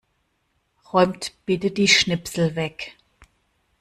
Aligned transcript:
Räumt 0.93 1.33
bitte 1.45 1.69
die 1.69 1.87
Schnipsel 1.87 2.55
weg. 2.55 2.97